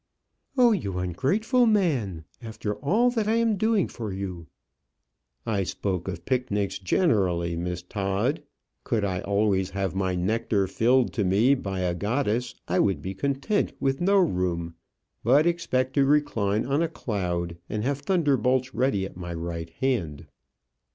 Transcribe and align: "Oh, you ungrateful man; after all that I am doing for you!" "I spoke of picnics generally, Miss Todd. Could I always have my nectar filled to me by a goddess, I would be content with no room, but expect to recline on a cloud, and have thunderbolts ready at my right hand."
"Oh, 0.57 0.71
you 0.71 0.97
ungrateful 0.97 1.67
man; 1.67 2.25
after 2.41 2.73
all 2.77 3.11
that 3.11 3.27
I 3.27 3.35
am 3.35 3.55
doing 3.55 3.87
for 3.87 4.11
you!" 4.11 4.47
"I 5.45 5.61
spoke 5.61 6.07
of 6.07 6.25
picnics 6.25 6.79
generally, 6.79 7.55
Miss 7.55 7.83
Todd. 7.83 8.41
Could 8.83 9.05
I 9.05 9.21
always 9.21 9.69
have 9.69 9.93
my 9.93 10.15
nectar 10.15 10.65
filled 10.65 11.13
to 11.13 11.23
me 11.23 11.53
by 11.53 11.81
a 11.81 11.93
goddess, 11.93 12.55
I 12.67 12.79
would 12.79 13.03
be 13.03 13.13
content 13.13 13.73
with 13.79 14.01
no 14.01 14.17
room, 14.17 14.73
but 15.23 15.45
expect 15.45 15.93
to 15.93 16.03
recline 16.03 16.65
on 16.65 16.81
a 16.81 16.89
cloud, 16.89 17.57
and 17.69 17.83
have 17.83 17.99
thunderbolts 17.99 18.73
ready 18.73 19.05
at 19.05 19.15
my 19.15 19.35
right 19.35 19.69
hand." 19.69 20.25